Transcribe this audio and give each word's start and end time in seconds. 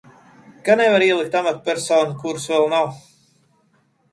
Ka 0.69 0.77
nevar 0.79 1.03
ielikt 1.07 1.37
amatpersonu, 1.41 2.15
kuras 2.25 2.49
vēl 2.55 2.67
nav. 2.73 2.99